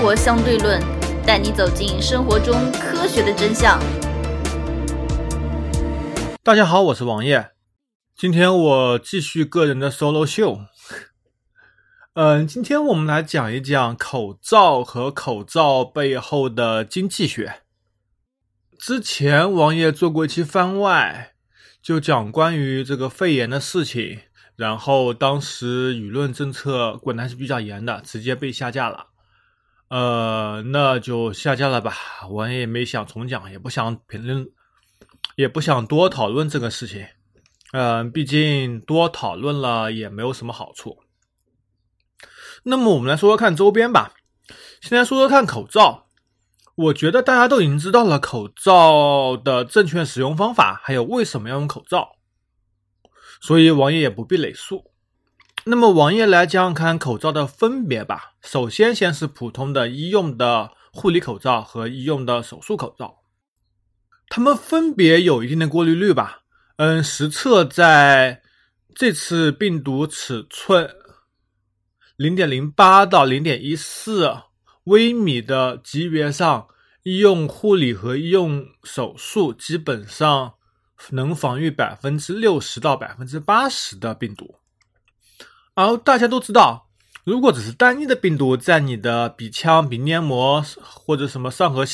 [0.00, 0.80] 活相对论》，
[1.26, 3.78] 带你走进生活中科学的真相。
[6.42, 7.50] 大家好，我是王爷，
[8.16, 10.60] 今天我继续个人的 solo 秀。
[12.14, 17.60] 嗯， 今天我们来讲一讲口罩和口罩背后的经济学。
[18.78, 21.34] 之前王爷做过一期番外，
[21.82, 24.20] 就讲关于这个肺炎的事情，
[24.56, 29.08] 然后当时舆论政策管的还是比较严的，直接被下架了。
[29.90, 31.94] 呃，那就下架了吧，
[32.30, 34.48] 王爷也没想重讲，也不想评论，
[35.34, 37.06] 也不想多讨论这个事情。
[37.72, 41.00] 嗯，毕竟多讨论了也没有什么好处。
[42.62, 44.14] 那么我们来说说看周边吧。
[44.80, 46.06] 先来说说看口罩。
[46.76, 52.12] 我觉得大家都已经知道了口罩的正确使用方法，还有为什么要用口罩，
[53.40, 54.89] 所以王爷也不必累述。
[55.64, 58.32] 那么王爷来讲讲看口罩的分别吧。
[58.40, 63.18] 首先，先是普通的医用的护理口罩和医用的手术口罩，
[64.28, 66.40] 它们分别有一定的过滤率吧。
[66.76, 68.42] 嗯，实测在
[68.94, 70.90] 这次病毒尺寸。
[72.16, 74.34] 零点零八到零点一四
[74.84, 76.68] 微米的级别上，
[77.02, 80.54] 医用护理和医用手术基本上
[81.10, 84.59] 能防御百分之六十到百分之八十的病毒。
[85.80, 86.90] 然后大家都知道，
[87.24, 91.86] 如果只是单一的病毒在你的鼻腔、鼻黏膜或者什么上颌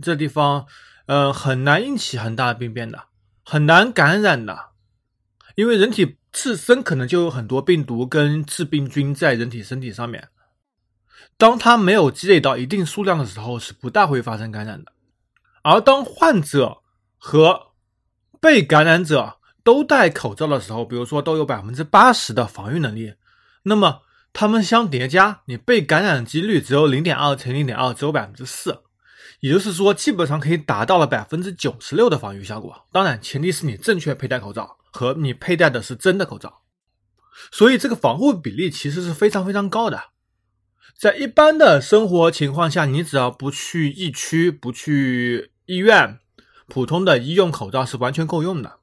[0.00, 0.66] 这地方，
[1.06, 3.06] 呃，很难引起很大的病变的，
[3.44, 4.68] 很难感染的，
[5.56, 6.18] 因为人体。
[6.32, 10.28] 自身可能就有很多病毒跟致病菌在人体身体上面，
[11.38, 14.92] 当它没有积累到一定数量的时候，是不大会发生感染的。
[15.62, 16.82] 而当患者
[17.16, 17.68] 和
[18.38, 23.14] 被感染者都戴口罩的时候，比如说都有百分之八十的防御能力，
[23.64, 28.82] 那么它们相叠加，你被感染几率只有零点二乘零点二，只有百分之四，
[29.40, 32.86] 也就是说，基本上可以达到了百分之九十六的防御效果。
[32.92, 34.78] 当然，前提是你正确佩戴口罩。
[34.92, 36.62] 和你佩戴的是真的口罩，
[37.52, 40.04] 所以这个防护比例其实是非常非常高的。
[40.98, 46.20] 在一般的生活情况下，你只要不去疫区、不去医院，
[46.66, 48.78] 普通的医用口罩是完全够用的。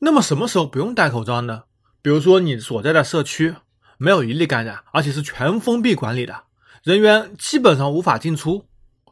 [0.00, 1.64] 那么什么时候不用戴口罩呢？
[2.02, 3.54] 比如说你所在的社区
[3.98, 6.44] 没有一例感染，而且是全封闭管理的，
[6.82, 8.66] 人员基本上无法进出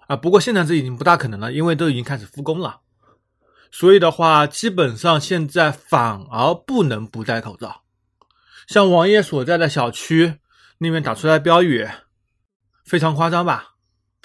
[0.06, 0.14] 啊。
[0.14, 2.80] 不过现在这已经不大可能了，因为都已经开始复工了。
[3.72, 7.82] 所以的话，基本上现在反而不能不戴口罩。
[8.68, 10.36] 像王爷所在的小区
[10.78, 11.88] 那边打出来标语，
[12.84, 13.72] 非常夸张吧？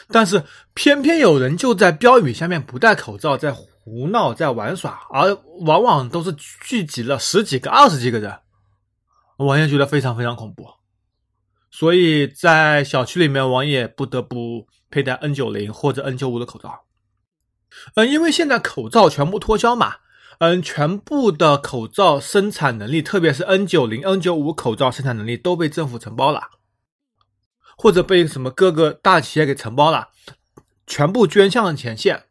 [0.10, 3.52] 但是偏偏有人就在标语下面不戴口罩，在
[3.90, 8.40] 胡闹，在玩耍，而往往都是聚集了十几个、二十几个人。
[9.38, 10.68] 王爷觉得非常非常恐怖，
[11.72, 16.86] 所以在小区里面，王爷不得不佩戴 N90 或者 N95 的口罩。
[17.96, 19.96] 嗯，因为现在口罩全部脱销嘛，
[20.38, 26.50] 嗯，全部的口罩生产能力，特别是 N90、N95 口罩生产能力都被政府承包了，
[27.76, 30.10] 或者被什么各个大企业给承包了，
[30.86, 32.26] 全部捐向了前线。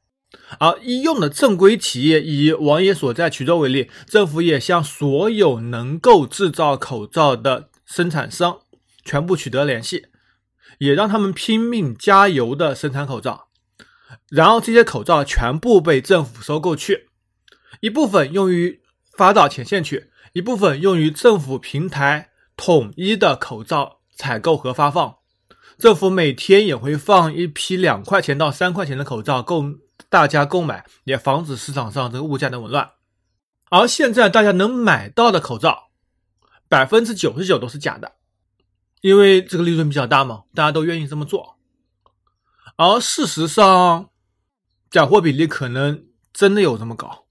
[0.59, 8.61] 而医用的正规企业，以王爷所在衢州为例，政府也向所有能够制造口罩的生产商
[9.05, 10.07] 全部取得联系，
[10.79, 13.49] 也让他们拼命加油的生产口罩。
[14.31, 17.09] 然后这些口罩全部被政府收购去，
[17.81, 18.81] 一部分用于
[19.17, 25.17] 发到前线去，一部分用于政府平台统一的口罩采购和发放。
[25.79, 29.79] 政府每天也会放一批两块钱到三块钱的口罩供
[30.09, 32.93] 大家购买，也防止市场上这个物价的紊乱。
[33.71, 35.91] 而现在大家能买到的口罩，
[36.69, 38.13] 百分之九十九都是假的，
[39.01, 41.59] 因为这个利润比较大嘛，大家都愿意这么做。
[42.77, 44.11] 而事实上，
[44.91, 47.27] 假货比例可能真的有这么高。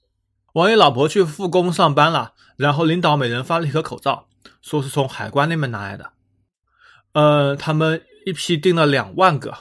[0.54, 4.28] 王爷老婆去复工上班了，然后领导每人发了一盒口罩，
[4.62, 6.12] 说是从海关那边拿来的。
[7.14, 9.58] 呃，他们一批订了两万个，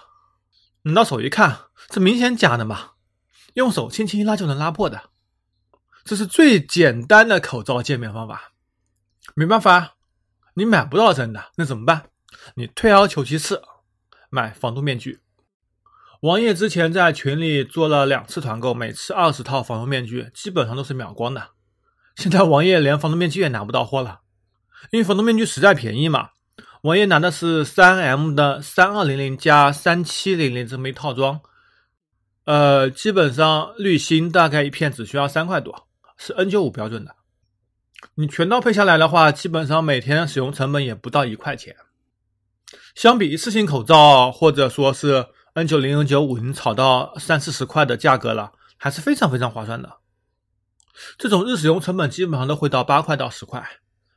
[0.82, 1.58] 拿到手一看，
[1.88, 2.90] 这明显假的嘛，
[3.56, 5.10] 用手轻轻一拉就能拉破的。
[6.04, 8.52] 这是最简单的口罩鉴别方法。
[9.34, 9.96] 没办法，
[10.54, 12.10] 你买不到真的，那怎么办？
[12.54, 13.62] 你退而求其次，
[14.28, 15.20] 买防毒面具。
[16.20, 21.48] 王爷之前在群里做了两次团购，每次二十套防毒面具，基本上都是秒光的。
[22.14, 24.20] 现在王爷连防毒面具也拿不到货了，
[24.90, 26.30] 因为防毒面具实在便宜嘛。
[26.82, 31.40] 王爷拿的是三 M 的三二零零加三七零零这么一套装，
[32.46, 37.14] 呃，基本上滤芯大概一片只需要三块多，是 N 九五标准的。
[38.14, 41.74] 你全套配下来的话，基本上每天使用成本也不到一块钱。
[42.94, 49.96] 相比一次性口罩或者说是 N 九零、N 九五你炒到三四十块的价格了，还是非常非常划算的。
[51.18, 53.66] 这种日使用成本基本上都会到八块到十块，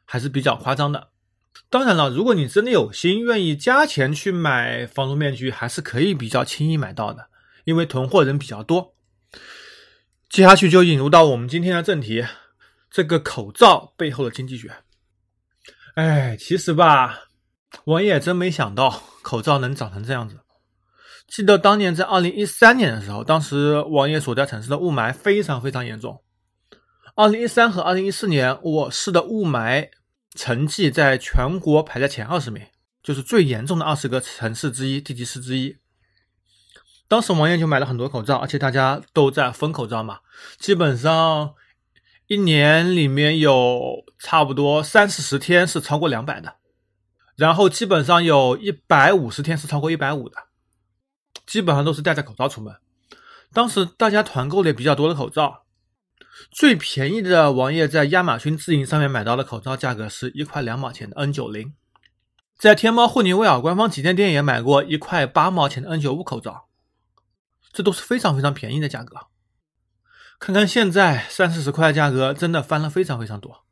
[0.05, 1.09] 还是比较夸张的。
[1.69, 7.28] 当然了，如果你真的有心，愿意加钱去买防毒面具，还是可以比较轻易买到的，
[7.69, 8.95] 因为囤货人比较多。
[10.27, 12.25] 接下去就引入到我们今天的正题，
[12.89, 14.74] 这个口罩背后的经济学。
[15.94, 17.25] 哎，其实吧，
[17.86, 20.39] 我也真没想到口罩能长成这样子。
[21.27, 26.24] 记得当年在二零一三年的时候，当时王爷所在城市的雾霾非常非常严重。
[27.15, 29.88] 二零一三和二零一四年，我市的雾霾
[30.33, 32.65] 成绩在全国排在前二十名，
[33.04, 35.77] 就是最严重的二十个城市之一，地级市之一。
[37.09, 40.19] 当时王爷就买了很多口罩，而且大家都在分口罩嘛，
[40.57, 41.56] 基本上
[42.27, 46.56] 一年里面有差不多三四十天是超过两百的，
[47.35, 50.38] 然后基本上有一百五十天是超过一百五的，
[51.45, 52.75] 基本上都是戴着口罩出门。
[53.51, 55.63] 当时大家团购的也比较多的口罩。
[56.51, 61.73] 最便宜的王爷在亚马逊自营上面买到的口罩价格是一块两毛钱的 N 九零，
[62.57, 66.69] 在天猫惠尼威尔官方旗舰店也买过一块八毛钱的 N 九五口罩，
[67.71, 69.16] 这都是非常非常便宜的价格。
[70.39, 73.66] 看看现在三四十块的价格，真的翻了非常非常多。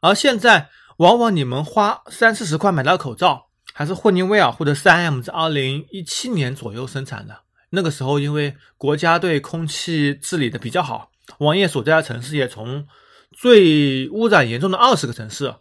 [0.00, 11.10] 而现在往往你们花三四十块买到口罩，还是霍尼韦尔或者三 M 在二零一七年左右生产的，那个时候因为国家对空气治理的比较好。
[11.38, 12.86] 王爷所在的城市也从
[13.32, 15.54] 最污染严重的二十个城市，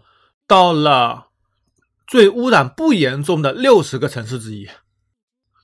[0.45, 1.27] 到了
[2.05, 4.69] 最污染不严重的六十个城市之一。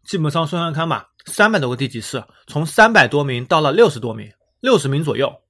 [0.04, 5.42] 基本上算算看吧，三百多个地级市，从三百多名到了六十多名，六十名左右，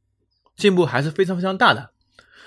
[0.56, 1.92] 进步还是非常非常大的。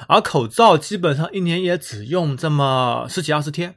[0.08, 3.76] 而口罩基本上一年也只用这么十几二十天，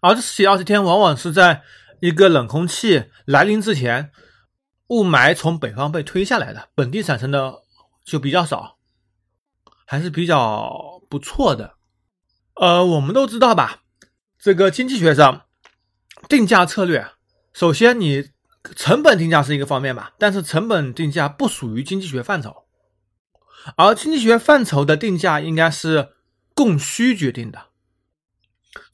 [0.00, 1.62] 而这十几二十天往往是在
[2.00, 4.10] 一个冷空气来临之前，
[4.88, 7.60] 雾霾从北方被推下来的，本地产生的。
[8.04, 8.78] 就比较少，
[9.86, 11.74] 还是比较不错的。
[12.56, 13.84] 呃，我们都知道吧，
[14.40, 15.42] 这个经济学上
[16.28, 17.06] 定价策略，
[17.52, 18.30] 首先你
[18.76, 22.64] 成本定价是一个方面吧，但是成本定价不属于经济学范畴，
[23.76, 26.10] 而经济学范畴的定价应该是
[26.54, 27.66] 供需决定的。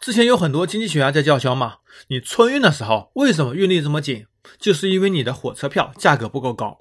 [0.00, 1.79] 之前有很多经济学家在叫嚣嘛，
[2.09, 4.26] 你春运的时候为什么运力这么紧，
[4.59, 6.81] 就是因为你的火车票价格不够高。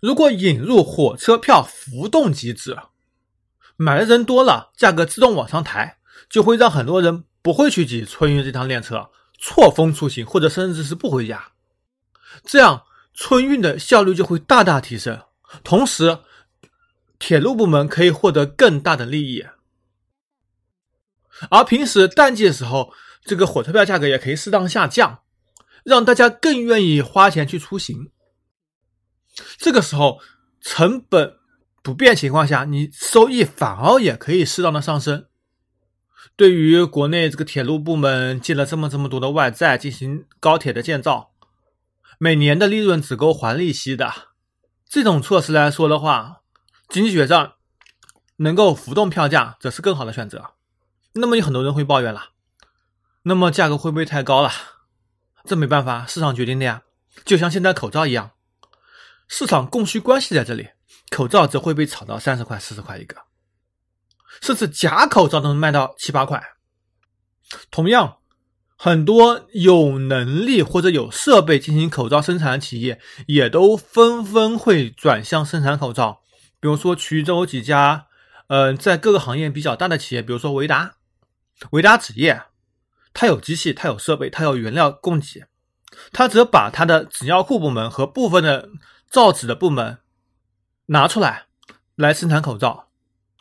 [0.00, 2.76] 如果引入火车票浮动机制，
[3.76, 11.52] 买的人多了，价格自动往上抬，就会让很多人不会去挤春运这趟列车，错峰出行，或者甚至是不回家。
[12.44, 12.84] 这样
[13.14, 15.20] 春运的效率就会大大提升，
[15.64, 16.18] 同时
[17.18, 19.46] 铁路部门可以获得更大的利益。
[21.50, 22.92] 而平时淡季的时候，
[23.24, 25.22] 这个火车票价格也可以适当下降，
[25.84, 28.10] 让大家更愿意花钱去出行。
[29.56, 30.20] 这个时候，
[30.60, 31.38] 成本
[31.82, 35.26] 不变情况下，你收益反而也可以适当的上升。
[36.36, 41.32] 对于国内这个铁路部门借了这么这么多的外债进行高铁的建造，
[42.18, 44.12] 每年的利润只够还利息的，
[44.88, 46.40] 这种措施来说的话，
[46.88, 47.54] 经济学上
[48.36, 50.52] 能够浮动票价，则是更好的选择。
[51.12, 52.30] 那么有很多人会抱怨了，
[53.24, 54.50] 那么价格会不会太高了？
[55.44, 56.82] 这没办法，市场决定的呀，
[57.24, 58.30] 就像现在口罩一样。
[59.26, 60.68] 市场供需关系在这里，
[61.10, 63.16] 口罩则会被炒到三十块、四十块一个，
[64.40, 66.42] 甚至假口罩都能卖到七八块。
[67.70, 68.18] 同样，
[68.76, 76.22] 很多有能力或者有设备进行口罩生产的企业，也都纷纷会转向生产口罩。
[76.60, 78.06] 比如说，衢州几家，
[78.48, 80.94] 嗯，在各个行业比较大的企业，比如说维达、
[81.70, 82.42] 维达纸业，
[83.12, 85.46] 它有机器，它有设备，它有原料供给，
[86.12, 88.68] 它则把它的纸尿裤部门和部分的。
[89.10, 89.98] 造纸的部门
[90.86, 91.46] 拿出来
[91.96, 92.89] 来生产口罩。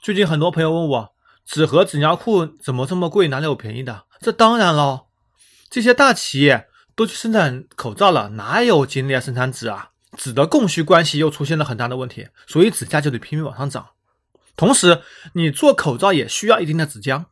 [0.02, 1.14] 最近很多朋友问我，
[1.46, 3.28] 纸和纸尿裤怎么这么贵？
[3.28, 4.06] 哪里有便宜的？
[4.22, 5.08] 这当然喽，
[5.70, 9.90] 这些大企业都去生产口罩了，哪有精力啊生产纸啊？
[10.18, 13.90] 纸的供需关系又出现了很大的问题，所以纸价就得拼命往上涨。
[14.56, 15.02] 同时，
[15.34, 17.26] 你做口罩也需要一定的纸浆，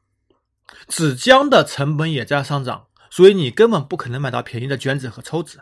[0.90, 5.62] 纸浆的成本也在上涨，所以你根本不可能买到便宜的卷纸和抽纸。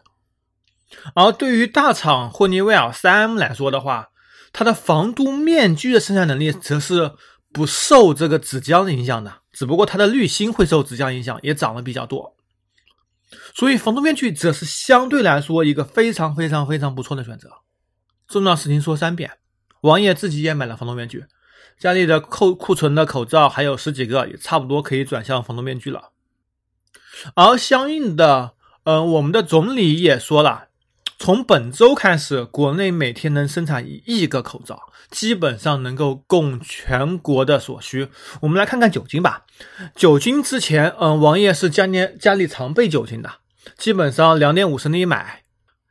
[1.14, 4.10] 而对于大厂霍尼韦尔 3M 来说的话，
[4.58, 7.12] 它的防毒面具的生产能力则是
[7.52, 12.38] 不受这个纸浆的影响的，只不过它的滤芯会受纸浆影响，也涨得比较多。
[13.54, 17.50] 所以防毒面具则是相对来说一个非常非常非常不错的选择。
[18.30, 19.30] 重要事情说三遍，
[19.82, 21.26] 王爷自己也买了防毒面具，
[21.78, 26.12] 家里的库库存的口罩还有十几个，也差不多可以转向防毒面具了。
[27.34, 28.54] 而相应的，
[28.86, 30.70] 嗯，我们的总理也说了，
[31.18, 38.10] 从本周开始，国内每天能生产一亿个口罩，基本上能够供全国的所需。
[38.42, 39.46] 我们来看看酒精吧。
[39.96, 43.32] 酒精之前，嗯，王爷是家里家里常备酒精的，
[43.78, 45.44] 基本上两点五升的一买，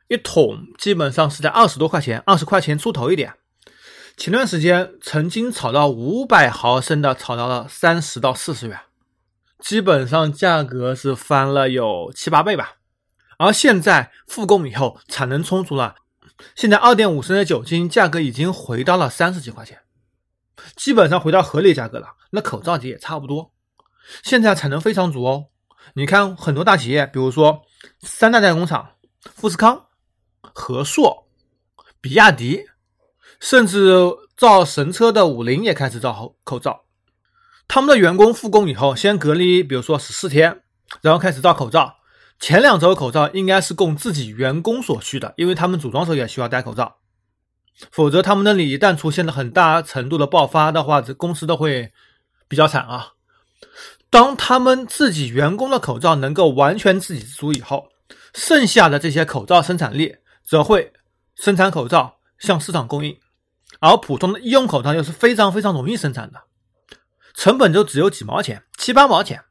[0.07, 3.33] 一桶基本上是在二十多块钱，二十块钱出头一点。
[4.15, 8.79] 前段时间曾经炒到五百毫升的，炒到了三十到四十元，
[9.59, 12.75] 基本上价格是翻了有七八倍吧。
[13.37, 15.95] 而现在复工以后，产能充足了，
[16.55, 19.79] 现在二点五升的酒精价格已经回到了三十几块钱，
[20.75, 22.15] 基本上回到合理价格了。
[22.31, 23.51] 那口罩也差不多，
[24.23, 25.45] 现在产能非常足哦。
[25.93, 27.61] 你看很多大企业，比如说
[28.01, 28.91] 三大代工厂，
[29.35, 29.87] 富士康、
[30.41, 31.27] 和硕、
[32.01, 32.65] 比亚迪。
[33.41, 33.93] 甚至
[34.37, 36.85] 造神车的五菱也开始造口罩，
[37.67, 40.63] 他们的员工复工以后，先隔离，比如说十四天，
[41.01, 41.97] 然后开始造口罩。
[42.39, 46.97] 前两周口罩应该是供自己员工所需的，因为他们组装时候也需要戴口罩，
[47.91, 51.91] 否则他们那里一旦出现了很大程度的爆发的话，这公司都会
[52.47, 53.13] 比较惨啊。
[54.09, 57.89] 当他们自己员工的口罩能够完全自给自足以后，
[58.33, 60.15] 剩下的这些口罩生产力
[60.45, 60.93] 则会
[61.35, 63.17] 生产口罩向市场供应。
[63.79, 66.43] 而普通的医用口罩又是非常非常容易生产的，
[67.33, 69.43] 成本就只有几毛钱、七八毛钱，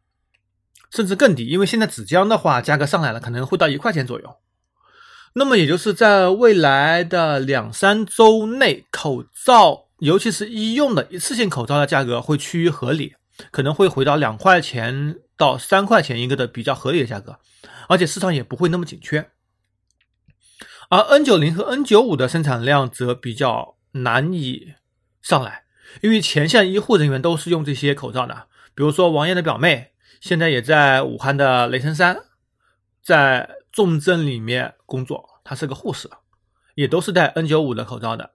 [0.94, 1.46] 甚至更低。
[1.46, 4.36] 因为现在纸浆的话价格上来了，可能会到一块钱左右。
[5.34, 13.14] 那么也就是在未来的两三周内，口罩，尤其是医用的一次性口罩的价格会趋于合理，
[13.50, 17.38] 可能会回到两块钱到三块钱一个的比较合理的价格，
[17.88, 19.28] 而且市场也不会那么紧缺。
[20.88, 23.74] 而 N 九零和 N 九五的生产量则比较。
[23.96, 24.74] 难以
[25.22, 25.62] 上来，
[26.00, 28.48] 因为前线医护人员都是用这些口罩的。
[28.74, 29.92] 比如说王艳的表妹，
[30.24, 32.16] 现在也在武汉的雷神山，
[33.02, 36.08] 在重症里面工作，她是个护士，
[36.76, 38.30] 也都是戴 N95 的口罩的。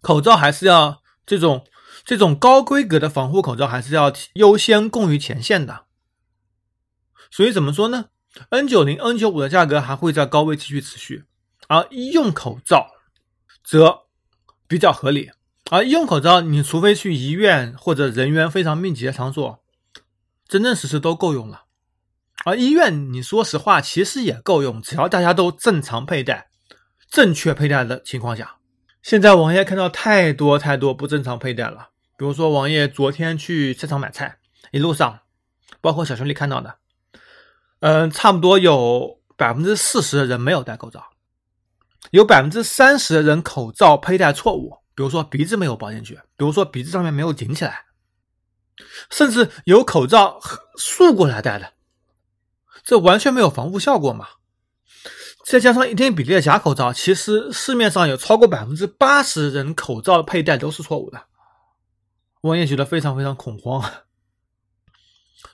[0.00, 1.64] 口罩还是要这种
[2.04, 5.84] 这种高规格的防护口罩，还是要优先供于前线的。
[7.30, 8.06] 所以怎么说呢
[8.50, 11.26] ？N90、N95 的价格还会在高位继续持续，
[11.68, 12.90] 而医用口罩
[13.62, 14.00] 则。
[14.66, 15.30] 比较合理，
[15.70, 19.61] 而医用口罩，你除非去医院或者人员非常密集的场所，
[20.52, 21.62] 真真实实都够用了。
[22.44, 26.50] 而医院，你说实话，其实也够用，只要大家都正常佩戴、
[27.10, 28.56] 正确佩戴的情况下。
[29.00, 34.36] 现在王爷看到太多太多不正常佩戴了，比如说王爷昨天去菜场买菜，
[34.72, 35.20] 一路上，
[35.80, 36.74] 包括小兄弟看到的，
[37.80, 41.02] 嗯，差不多有百分之四十的人没有戴口罩。
[42.10, 47.86] 有百分之三十的人口罩佩戴错误，比如说鼻子没有包进去，比如说鼻子上面没有顶起来，
[49.10, 50.40] 甚至有口罩
[50.76, 51.72] 竖过来戴的，
[52.82, 54.26] 这完全没有防护效果嘛？
[55.44, 61.24] 再加上一定比例的假口罩，其实市面上有超过百分之八十人口罩佩戴都是错误的。
[62.42, 63.90] 王爷觉得非常非常恐慌。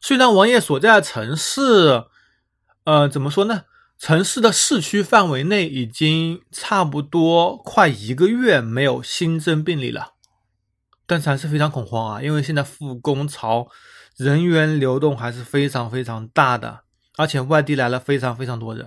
[0.01, 2.05] 虽然王爷所在的城市，
[2.85, 3.65] 呃，怎么说呢？
[3.99, 10.13] 城市的市区范围内已经差不多快一个月没有新增病例了，
[11.09, 12.23] 但是还是非常恐慌啊！
[12.23, 13.67] 因为现在复工潮，
[14.17, 16.83] 人员流动还是非常非常大的，
[17.17, 18.87] 而且外地来了非常非常多人。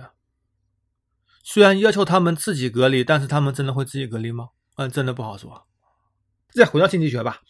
[1.42, 4.50] 虽然要求他们自己隔离，但是他们真的会自己隔离吗？
[4.76, 5.66] 嗯，真的不好说。
[6.54, 7.40] 再回到经济学吧，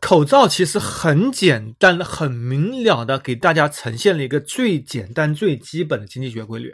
[0.00, 6.72] 口罩其实很简单、很明了的给大家呈现了一个最简单、最基本的经济学规律。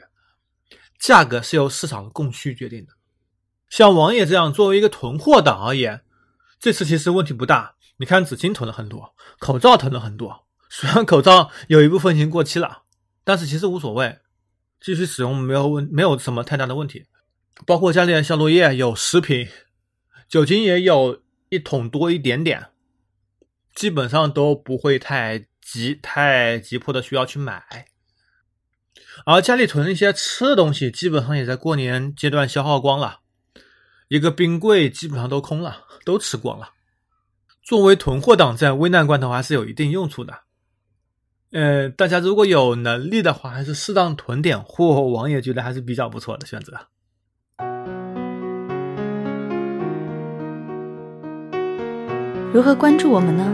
[0.98, 2.92] 价格是由市场的供需决定的。
[3.70, 6.02] 像王爷这样作为一个囤货党而言，
[6.58, 7.76] 这次其实问题不大。
[7.98, 10.46] 你看纸巾囤了很多，口罩囤了很多。
[10.68, 12.82] 虽然口罩有一部分已经过期了，
[13.24, 14.18] 但是其实无所谓，
[14.80, 17.06] 继续使用没有问没有什么太大的问题。
[17.64, 19.48] 包括家里的消毒液有十瓶，
[20.28, 22.66] 酒精也有一桶多一点点，
[23.74, 27.86] 基本上都不会太急太急迫的需要去买。
[29.24, 33.20] 而家里囤一些吃的东西，基本上也在过年阶段消耗光了，
[34.08, 36.70] 一个冰柜基本上都空了，都吃光了。
[37.64, 40.32] 作为囤货党，在危难关头还是有一定用处的。
[41.50, 46.72] 呃，大家如果有能力的话，还是适当囤点货，王爷觉得还是比较不错的选择。
[52.52, 53.52] 如何关注我们呢？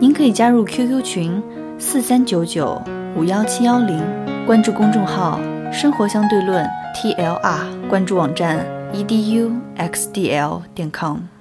[0.00, 1.42] 您可以加入 QQ 群
[1.78, 2.82] 四三九九
[3.16, 4.02] 五幺七幺零。
[4.44, 5.40] 关注公众号
[5.72, 8.58] “生活相对论 ”TLR，关注网站
[8.94, 11.33] eduxdl.com。